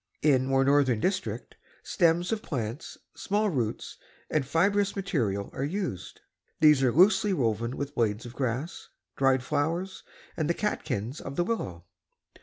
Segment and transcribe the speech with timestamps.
[0.23, 3.97] In more northern district, stems of plants, small roots
[4.31, 6.21] and fibrous materials are used.
[6.59, 10.01] These are loosely woven with blades of grass, dry flowers
[10.35, 11.85] and the catkins of the willow.